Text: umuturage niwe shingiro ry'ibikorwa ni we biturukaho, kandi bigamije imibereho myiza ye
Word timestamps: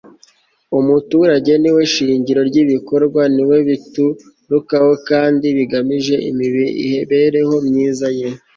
umuturage 0.79 1.51
niwe 1.61 1.83
shingiro 1.93 2.41
ry'ibikorwa 2.49 3.21
ni 3.35 3.43
we 3.49 3.57
biturukaho, 3.67 4.91
kandi 5.09 5.45
bigamije 5.57 6.15
imibereho 6.29 7.55
myiza 7.67 8.07
ye 8.17 8.27